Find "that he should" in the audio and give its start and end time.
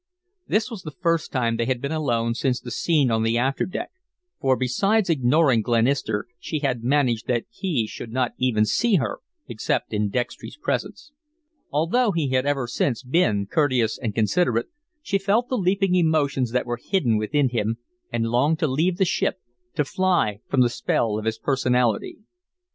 7.27-8.11